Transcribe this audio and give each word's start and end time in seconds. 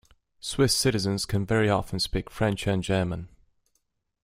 Swiss 0.39 0.75
citizens 0.75 1.25
can 1.27 1.45
very 1.45 1.69
often 1.69 1.99
speak 1.99 2.31
French 2.31 2.65
and 2.65 2.81
German. 2.81 3.27